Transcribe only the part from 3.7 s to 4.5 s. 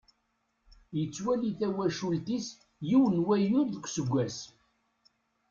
useggas.